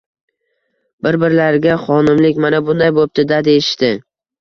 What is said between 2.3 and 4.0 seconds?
mana bunday bo'pti-da», deyishdi.